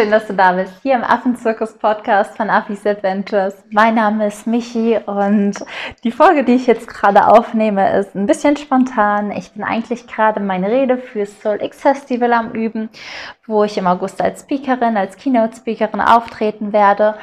[0.00, 3.52] Schön, dass du da bist, hier im Affenzirkus-Podcast von Affis Adventures.
[3.70, 5.52] Mein Name ist Michi und
[6.04, 9.30] die Folge, die ich jetzt gerade aufnehme, ist ein bisschen spontan.
[9.30, 12.88] Ich bin eigentlich gerade meine Rede fürs Soul X Festival am Üben,
[13.46, 17.16] wo ich im August als Speakerin, als Keynote-Speakerin auftreten werde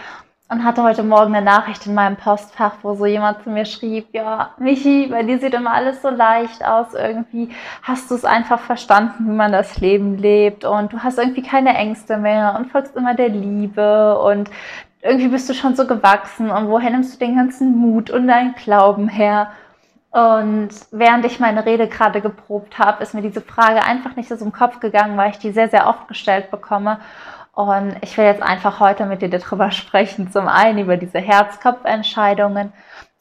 [0.50, 4.08] und hatte heute Morgen eine Nachricht in meinem Postfach, wo so jemand zu mir schrieb,
[4.14, 7.50] ja, Michi, bei dir sieht immer alles so leicht aus, irgendwie
[7.84, 11.76] hast du es einfach verstanden, wie man das Leben lebt und du hast irgendwie keine
[11.76, 14.50] Ängste mehr und folgst immer der Liebe und
[15.02, 18.56] irgendwie bist du schon so gewachsen und woher nimmst du den ganzen Mut und deinen
[18.56, 19.52] Glauben her?
[20.12, 24.36] Und während ich meine Rede gerade geprobt habe, ist mir diese Frage einfach nicht so
[24.44, 27.00] im Kopf gegangen, weil ich die sehr, sehr oft gestellt bekomme.
[27.58, 30.32] Und ich will jetzt einfach heute mit dir darüber sprechen.
[30.32, 32.72] Zum einen über diese Herz-Kopf-Entscheidungen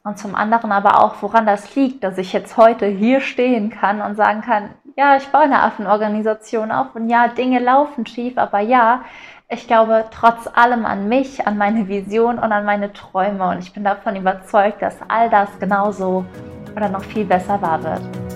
[0.03, 3.99] und zum anderen aber auch, woran das liegt, dass ich jetzt heute hier stehen kann
[3.99, 8.59] und sagen kann, ja, ich baue eine Affenorganisation auf und ja, Dinge laufen schief, aber
[8.59, 9.01] ja,
[9.49, 13.73] ich glaube trotz allem an mich, an meine Vision und an meine Träume und ich
[13.73, 16.25] bin davon überzeugt, dass all das genauso
[16.75, 18.26] oder noch viel besser wahr wird.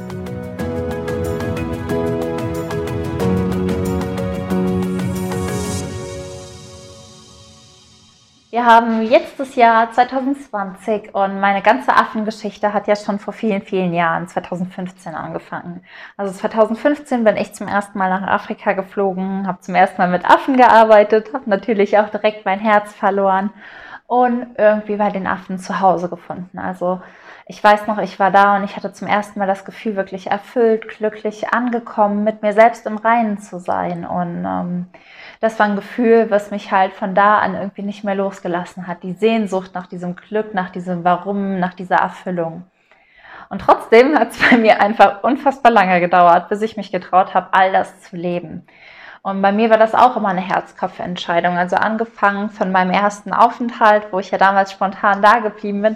[8.52, 13.62] Wir haben jetzt das Jahr 2020 und meine ganze Affengeschichte hat ja schon vor vielen,
[13.62, 15.86] vielen Jahren, 2015 angefangen.
[16.18, 20.26] Also 2015 bin ich zum ersten Mal nach Afrika geflogen, habe zum ersten Mal mit
[20.30, 23.52] Affen gearbeitet, habe natürlich auch direkt mein Herz verloren
[24.06, 26.60] und irgendwie bei den Affen zu Hause gefunden.
[26.60, 27.02] Also
[27.46, 30.28] ich weiß noch, ich war da und ich hatte zum ersten Mal das Gefühl, wirklich
[30.28, 34.86] erfüllt, glücklich angekommen, mit mir selbst im Reinen zu sein und ähm,
[35.42, 39.02] das war ein Gefühl, was mich halt von da an irgendwie nicht mehr losgelassen hat.
[39.02, 42.64] Die Sehnsucht nach diesem Glück, nach diesem Warum, nach dieser Erfüllung.
[43.50, 47.48] Und trotzdem hat es bei mir einfach unfassbar lange gedauert, bis ich mich getraut habe,
[47.54, 48.68] all das zu leben.
[49.24, 51.58] Und bei mir war das auch immer eine Herzkopfentscheidung.
[51.58, 55.96] Also angefangen von meinem ersten Aufenthalt, wo ich ja damals spontan da geblieben bin,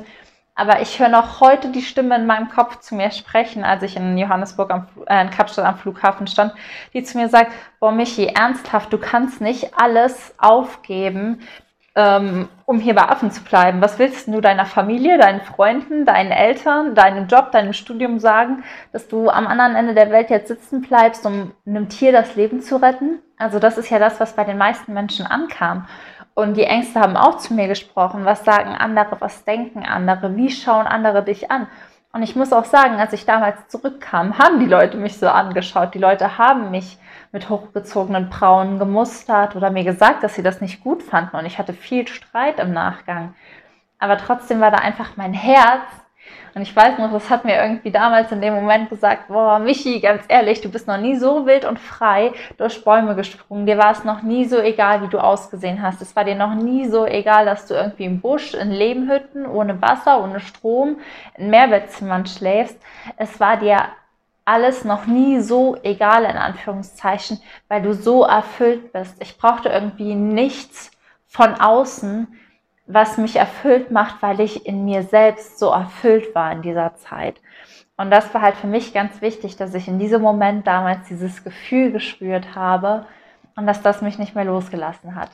[0.55, 3.97] aber ich höre noch heute die Stimme in meinem Kopf zu mir sprechen, als ich
[3.97, 6.53] in Johannesburg am, äh, in Kapstadt am Flughafen stand,
[6.93, 11.41] die zu mir sagt, boah Michi, ernsthaft, du kannst nicht alles aufgeben,
[11.95, 13.81] ähm, um hier bei Affen zu bleiben.
[13.81, 19.07] Was willst du deiner Familie, deinen Freunden, deinen Eltern, deinem Job, deinem Studium sagen, dass
[19.07, 22.77] du am anderen Ende der Welt jetzt sitzen bleibst, um einem Tier das Leben zu
[22.81, 23.19] retten?
[23.37, 25.87] Also das ist ja das, was bei den meisten Menschen ankam.
[26.35, 28.25] Und die Ängste haben auch zu mir gesprochen.
[28.25, 29.19] Was sagen andere?
[29.19, 30.35] Was denken andere?
[30.35, 31.67] Wie schauen andere dich an?
[32.11, 35.93] Und ich muss auch sagen, als ich damals zurückkam, haben die Leute mich so angeschaut.
[35.93, 36.97] Die Leute haben mich
[37.31, 41.37] mit hochgezogenen Brauen gemustert oder mir gesagt, dass sie das nicht gut fanden.
[41.37, 43.33] Und ich hatte viel Streit im Nachgang.
[43.97, 45.83] Aber trotzdem war da einfach mein Herz
[46.55, 49.99] und ich weiß noch, das hat mir irgendwie damals in dem Moment gesagt, boah, Michi,
[49.99, 53.65] ganz ehrlich, du bist noch nie so wild und frei durch Bäume gesprungen.
[53.65, 56.01] Dir war es noch nie so egal, wie du ausgesehen hast.
[56.01, 59.81] Es war dir noch nie so egal, dass du irgendwie im Busch, in Lehmhütten, ohne
[59.81, 60.95] Wasser, ohne Strom,
[61.35, 62.81] in Mehrbettzimmern schläfst.
[63.17, 63.89] Es war dir
[64.45, 69.21] alles noch nie so egal, in Anführungszeichen, weil du so erfüllt bist.
[69.21, 70.89] Ich brauchte irgendwie nichts
[71.27, 72.27] von außen,
[72.87, 77.41] was mich erfüllt macht, weil ich in mir selbst so erfüllt war in dieser Zeit.
[77.97, 81.43] Und das war halt für mich ganz wichtig, dass ich in diesem Moment damals dieses
[81.43, 83.05] Gefühl gespürt habe
[83.55, 85.29] und dass das mich nicht mehr losgelassen hat.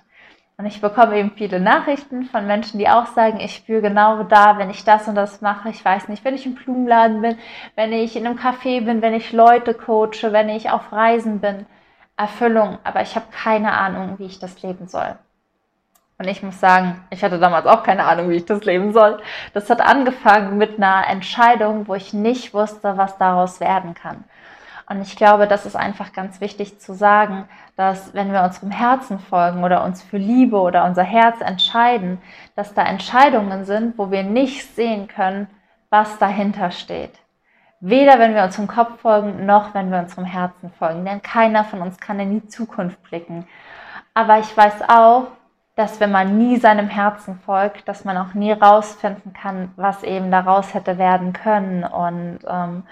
[0.57, 4.59] Und ich bekomme eben viele Nachrichten von Menschen, die auch sagen, ich spüre genau da,
[4.59, 5.69] wenn ich das und das mache.
[5.69, 7.37] Ich weiß nicht, wenn ich im Blumenladen bin,
[7.75, 11.65] wenn ich in einem Café bin, wenn ich Leute coache, wenn ich auf Reisen bin.
[12.15, 15.17] Erfüllung, aber ich habe keine Ahnung, wie ich das leben soll.
[16.21, 19.19] Und ich muss sagen, ich hatte damals auch keine Ahnung, wie ich das leben soll.
[19.55, 24.23] Das hat angefangen mit einer Entscheidung, wo ich nicht wusste, was daraus werden kann.
[24.87, 27.45] Und ich glaube, das ist einfach ganz wichtig zu sagen,
[27.75, 32.21] dass wenn wir unserem Herzen folgen oder uns für Liebe oder unser Herz entscheiden,
[32.55, 35.47] dass da Entscheidungen sind, wo wir nicht sehen können,
[35.89, 37.17] was dahinter steht.
[37.79, 41.03] Weder wenn wir unserem Kopf folgen, noch wenn wir unserem Herzen folgen.
[41.03, 43.47] Denn keiner von uns kann in die Zukunft blicken.
[44.13, 45.31] Aber ich weiß auch,
[45.81, 50.29] dass wenn man nie seinem Herzen folgt, dass man auch nie rausfinden kann, was eben
[50.29, 51.83] daraus hätte werden können.
[51.83, 52.83] Und ähm,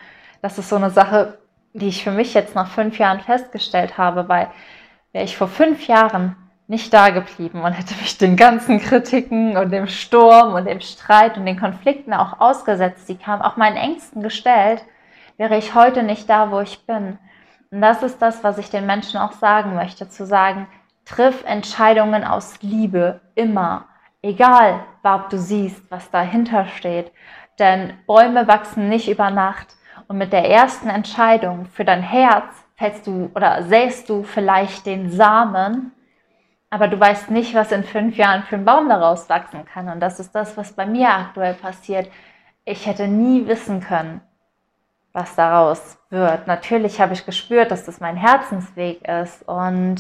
[0.42, 1.38] das ist so eine Sache,
[1.74, 4.48] die ich für mich jetzt nach fünf Jahren festgestellt habe, weil
[5.12, 9.70] wäre ich vor fünf Jahren nicht da geblieben und hätte mich den ganzen Kritiken und
[9.70, 14.24] dem Sturm und dem Streit und den Konflikten auch ausgesetzt, die kamen, auch meinen Ängsten
[14.24, 14.84] gestellt,
[15.38, 17.20] wäre ich heute nicht da, wo ich bin.
[17.70, 20.68] Und das ist das, was ich den Menschen auch sagen möchte, zu sagen,
[21.10, 23.86] Triff Entscheidungen aus Liebe immer,
[24.22, 27.12] egal, ob du siehst, was dahinter steht.
[27.58, 29.76] Denn Bäume wachsen nicht über Nacht.
[30.08, 32.46] Und mit der ersten Entscheidung für dein Herz
[32.78, 35.92] fällst du oder säst du vielleicht den Samen
[36.70, 39.90] aber du weißt nicht, was in fünf Jahren für ein Baum daraus wachsen kann.
[39.90, 42.10] Und das ist das, was bei mir aktuell passiert.
[42.64, 44.22] Ich hätte nie wissen können,
[45.12, 46.46] was daraus wird.
[46.46, 49.98] Natürlich habe ich gespürt, dass das mein Herzensweg ist und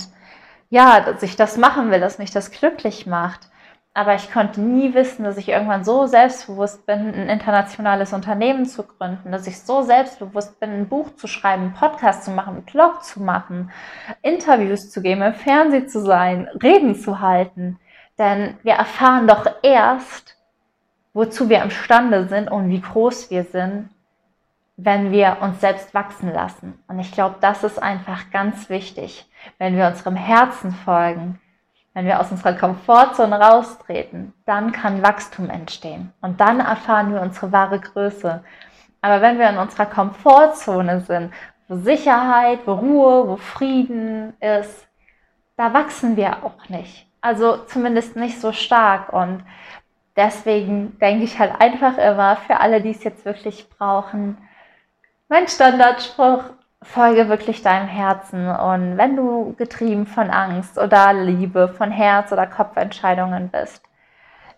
[0.69, 3.49] ja, dass ich das machen will, dass mich das glücklich macht.
[3.93, 8.83] Aber ich konnte nie wissen, dass ich irgendwann so selbstbewusst bin, ein internationales Unternehmen zu
[8.83, 12.65] gründen, dass ich so selbstbewusst bin, ein Buch zu schreiben, einen Podcast zu machen, einen
[12.65, 13.71] Blog zu machen,
[14.21, 17.79] Interviews zu geben, im Fernsehen zu sein, Reden zu halten.
[18.19, 20.37] Denn wir erfahren doch erst,
[21.13, 23.89] wozu wir imstande sind und wie groß wir sind,
[24.83, 26.81] wenn wir uns selbst wachsen lassen.
[26.87, 31.39] Und ich glaube, das ist einfach ganz wichtig, wenn wir unserem Herzen folgen,
[31.93, 36.13] wenn wir aus unserer Komfortzone raustreten, dann kann Wachstum entstehen.
[36.21, 38.43] Und dann erfahren wir unsere wahre Größe.
[39.01, 41.33] Aber wenn wir in unserer Komfortzone sind,
[41.67, 44.87] wo Sicherheit, wo Ruhe, wo Frieden ist,
[45.57, 47.05] da wachsen wir auch nicht.
[47.19, 49.11] Also zumindest nicht so stark.
[49.11, 49.43] Und
[50.15, 54.37] deswegen denke ich halt einfach immer für alle, die es jetzt wirklich brauchen,
[55.29, 56.43] mein Standardspruch,
[56.81, 58.49] folge wirklich deinem Herzen.
[58.49, 63.83] Und wenn du getrieben von Angst oder Liebe, von Herz- oder Kopfentscheidungen bist,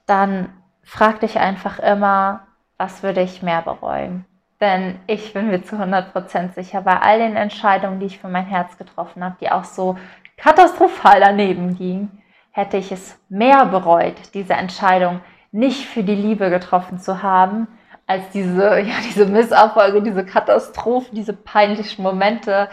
[0.05, 0.49] dann
[0.83, 2.47] frag dich einfach immer,
[2.77, 4.25] was würde ich mehr bereuen?
[4.59, 8.45] Denn ich bin mir zu 100% sicher, bei all den Entscheidungen, die ich für mein
[8.45, 9.97] Herz getroffen habe, die auch so
[10.37, 12.21] katastrophal daneben gingen,
[12.51, 15.21] hätte ich es mehr bereut, diese Entscheidung
[15.51, 17.67] nicht für die Liebe getroffen zu haben,
[18.11, 22.69] als diese, ja, diese Misserfolge, diese Katastrophen, diese peinlichen Momente,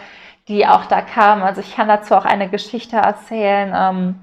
[0.47, 1.43] die auch da kamen.
[1.43, 3.73] Also ich kann dazu auch eine Geschichte erzählen.
[3.75, 4.15] Ähm,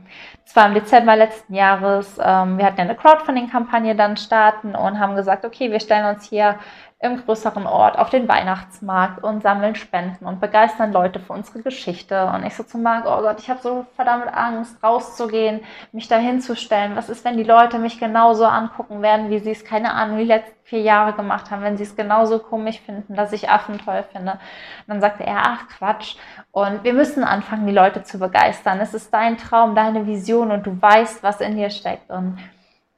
[0.44, 2.18] es war im Dezember letzten Jahres.
[2.22, 6.56] Ähm, wir hatten eine Crowdfunding-Kampagne dann starten und haben gesagt, okay, wir stellen uns hier
[6.98, 12.26] im größeren Ort auf den Weihnachtsmarkt und sammeln Spenden und begeistern Leute für unsere Geschichte.
[12.34, 15.60] Und ich so zu Marc, oh Gott, ich habe so verdammt Angst, rauszugehen,
[15.92, 16.96] mich da hinzustellen.
[16.96, 20.24] Was ist, wenn die Leute mich genauso angucken werden, wie sie es, keine Ahnung, die
[20.24, 24.02] letzten vier Jahre gemacht haben, wenn sie es genauso komisch finden, dass ich Affen toll
[24.10, 24.32] finde.
[24.32, 24.40] Und
[24.88, 26.16] dann sagte er, ach Quatsch.
[26.50, 28.80] Und wir müssen anfangen, die Leute zu begeistern.
[28.80, 32.10] Es ist dein Traum, deine Vision und du weißt, was in dir steckt.
[32.10, 32.38] Und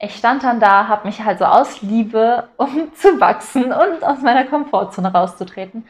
[0.00, 4.20] ich stand dann da, habe mich halt so aus Liebe, um zu wachsen und aus
[4.22, 5.86] meiner Komfortzone rauszutreten,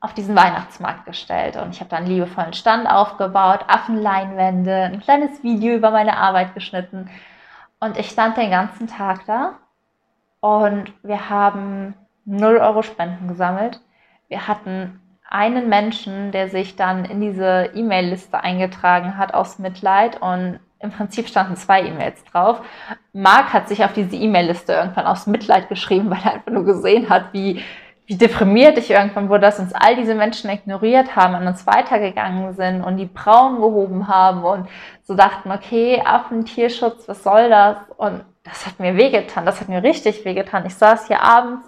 [0.00, 1.56] auf diesen Weihnachtsmarkt gestellt.
[1.56, 6.54] Und ich habe dann einen liebevollen Stand aufgebaut, Affenleinwände, ein kleines Video über meine Arbeit
[6.54, 7.10] geschnitten.
[7.78, 9.58] Und ich stand den ganzen Tag da
[10.40, 11.94] und wir haben
[12.24, 13.80] 0 Euro Spenden gesammelt.
[14.28, 20.60] Wir hatten einen Menschen, der sich dann in diese E-Mail-Liste eingetragen hat aus Mitleid und
[20.82, 22.60] im Prinzip standen zwei E-Mails drauf.
[23.12, 27.08] Marc hat sich auf diese E-Mail-Liste irgendwann aus Mitleid geschrieben, weil er einfach nur gesehen
[27.08, 27.62] hat, wie,
[28.06, 32.54] wie deprimiert ich irgendwann wurde, dass uns all diese Menschen ignoriert haben, an uns weitergegangen
[32.54, 34.68] sind und die Brauen gehoben haben und
[35.04, 37.76] so dachten, okay, Affen, Tierschutz, was soll das?
[37.96, 40.66] Und das hat mir wehgetan, das hat mir richtig wehgetan.
[40.66, 41.64] Ich saß hier abends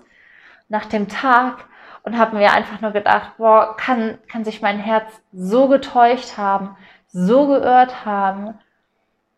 [0.68, 1.66] nach dem Tag
[2.02, 6.76] und habe mir einfach nur gedacht, boah, kann, kann sich mein Herz so getäuscht haben,
[7.12, 8.58] so geirrt haben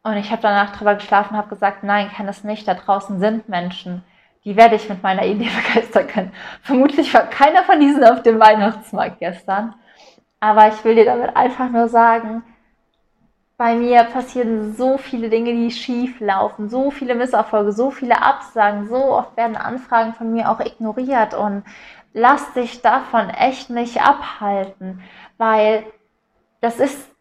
[0.06, 2.68] und ich habe danach drüber geschlafen, habe gesagt, nein, kann es nicht.
[2.68, 4.04] Da draußen sind Menschen,
[4.44, 6.32] die werde ich mit meiner Idee begeistern können.
[6.62, 9.74] Vermutlich war keiner von diesen auf dem Weihnachtsmarkt gestern.
[10.38, 12.44] Aber ich will dir damit einfach nur sagen,
[13.56, 18.86] bei mir passieren so viele Dinge, die schief laufen, so viele Misserfolge, so viele Absagen,
[18.86, 21.64] so oft werden Anfragen von mir auch ignoriert und
[22.12, 25.02] lass dich davon echt nicht abhalten,
[25.36, 25.84] weil
[26.60, 27.15] das ist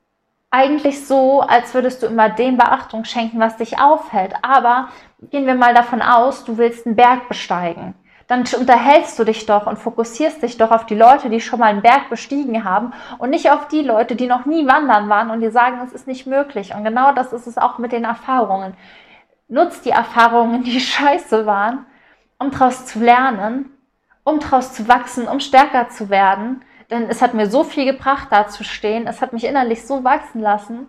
[0.56, 4.34] eigentlich so, als würdest du immer dem Beachtung schenken, was dich aufhält.
[4.42, 4.88] Aber
[5.30, 7.94] gehen wir mal davon aus, du willst einen Berg besteigen.
[8.28, 11.68] Dann unterhältst du dich doch und fokussierst dich doch auf die Leute, die schon mal
[11.68, 15.42] einen Berg bestiegen haben und nicht auf die Leute, die noch nie wandern waren und
[15.42, 16.74] dir sagen, es ist nicht möglich.
[16.74, 18.76] Und genau das ist es auch mit den Erfahrungen.
[19.50, 21.86] Nutzt die Erfahrungen, die scheiße waren,
[22.40, 23.72] um daraus zu lernen,
[24.24, 28.28] um daraus zu wachsen, um stärker zu werden denn es hat mir so viel gebracht,
[28.32, 29.08] da zu stehen.
[29.08, 30.88] Es hat mich innerlich so wachsen lassen.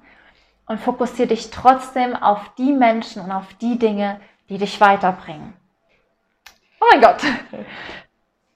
[0.69, 5.55] Und fokussiere dich trotzdem auf die Menschen und auf die Dinge, die dich weiterbringen.
[6.81, 7.23] Oh mein Gott.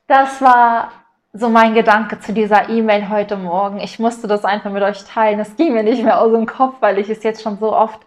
[0.09, 0.91] Das war
[1.33, 3.79] so mein Gedanke zu dieser E-Mail heute Morgen.
[3.79, 5.39] Ich musste das einfach mit euch teilen.
[5.39, 8.01] Es ging mir nicht mehr aus dem Kopf, weil ich es jetzt schon so oft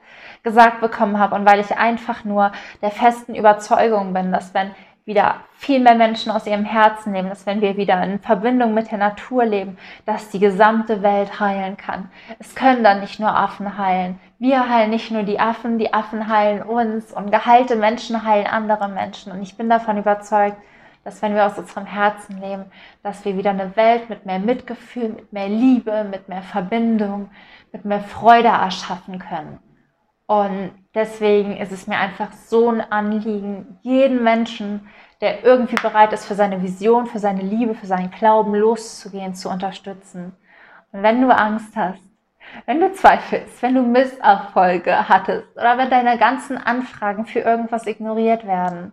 [0.44, 4.76] gesagt bekommen habe und weil ich einfach nur der festen Überzeugung bin, dass wenn
[5.06, 8.90] wieder viel mehr Menschen aus ihrem Herzen leben, dass wenn wir wieder in Verbindung mit
[8.90, 12.10] der Natur leben, dass die gesamte Welt heilen kann.
[12.40, 14.20] Es können dann nicht nur Affen heilen.
[14.40, 18.88] Wir heilen nicht nur die Affen, die Affen heilen uns und geheilte Menschen heilen andere
[18.88, 19.34] Menschen.
[19.34, 20.58] Und ich bin davon überzeugt,
[21.04, 22.66] dass wenn wir aus unserem Herzen leben,
[23.04, 27.30] dass wir wieder eine Welt mit mehr Mitgefühl, mit mehr Liebe, mit mehr Verbindung,
[27.74, 29.60] mit mehr Freude erschaffen können.
[30.26, 34.88] Und deswegen ist es mir einfach so ein Anliegen, jeden Menschen,
[35.22, 39.50] der irgendwie bereit ist, für seine Vision, für seine Liebe, für seinen Glauben loszugehen, zu
[39.50, 40.34] unterstützen.
[40.92, 42.02] Und wenn du Angst hast,
[42.66, 48.46] wenn du zweifelst, wenn du Misserfolge hattest oder wenn deine ganzen Anfragen für irgendwas ignoriert
[48.46, 48.92] werden,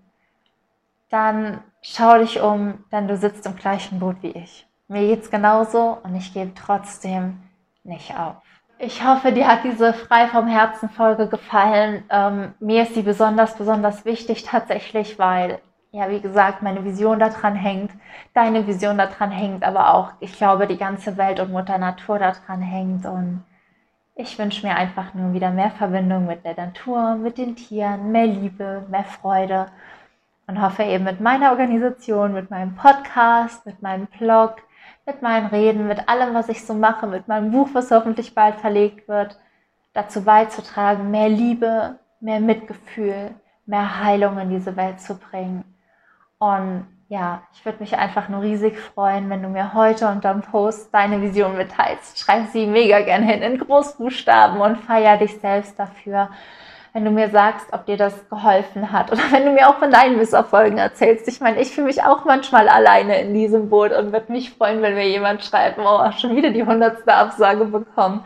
[1.10, 4.66] dann schau dich um, denn du sitzt im gleichen Boot wie ich.
[4.88, 7.42] Mir geht's genauso und ich gebe trotzdem
[7.84, 8.49] nicht auf.
[8.82, 12.02] Ich hoffe, dir hat diese frei vom Herzen Folge gefallen.
[12.08, 15.58] Ähm, mir ist sie besonders, besonders wichtig tatsächlich, weil,
[15.92, 17.90] ja, wie gesagt, meine Vision daran hängt,
[18.32, 22.62] deine Vision daran hängt, aber auch, ich glaube, die ganze Welt und Mutter Natur daran
[22.62, 23.04] hängt.
[23.04, 23.44] Und
[24.14, 28.28] ich wünsche mir einfach nur wieder mehr Verbindung mit der Natur, mit den Tieren, mehr
[28.28, 29.66] Liebe, mehr Freude
[30.46, 34.56] und hoffe eben mit meiner Organisation, mit meinem Podcast, mit meinem Blog,
[35.06, 38.56] mit meinen Reden, mit allem, was ich so mache, mit meinem Buch, was hoffentlich bald
[38.56, 39.38] verlegt wird,
[39.92, 43.34] dazu beizutragen, mehr Liebe, mehr Mitgefühl,
[43.66, 45.64] mehr Heilung in diese Welt zu bringen.
[46.38, 50.94] Und ja, ich würde mich einfach nur riesig freuen, wenn du mir heute unterm Post
[50.94, 52.20] deine Vision mitteilst.
[52.20, 56.30] Schreib sie mega gern hin in Großbuchstaben und feier dich selbst dafür.
[56.92, 59.90] Wenn du mir sagst, ob dir das geholfen hat oder wenn du mir auch von
[59.90, 61.28] deinen Misserfolgen erzählst.
[61.28, 64.82] Ich meine, ich fühle mich auch manchmal alleine in diesem Boot und würde mich freuen,
[64.82, 68.24] wenn mir jemand schreibt, oh, schon wieder die hundertste Absage bekommen.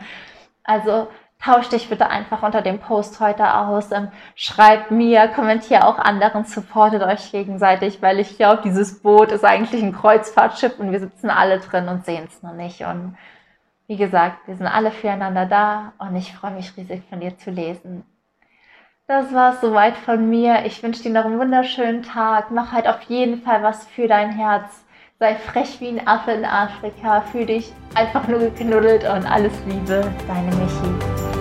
[0.63, 1.07] Also
[1.43, 3.91] tausch dich bitte einfach unter dem Post heute aus.
[3.91, 9.45] Ähm, schreibt mir, kommentier auch anderen, supportet euch gegenseitig, weil ich glaube, dieses Boot ist
[9.45, 12.81] eigentlich ein Kreuzfahrtschiff und wir sitzen alle drin und sehen es noch nicht.
[12.81, 13.17] Und
[13.87, 17.51] wie gesagt, wir sind alle füreinander da und ich freue mich riesig von dir zu
[17.51, 18.03] lesen.
[19.07, 20.65] Das war es soweit von mir.
[20.65, 22.49] Ich wünsche dir noch einen wunderschönen Tag.
[22.49, 24.83] Mach halt auf jeden Fall was für dein Herz.
[25.19, 27.21] Sei frech wie ein Affe in Afrika.
[27.21, 30.11] Fühl dich einfach nur geknuddelt und alles Liebe.
[30.27, 31.34] Deine Michi.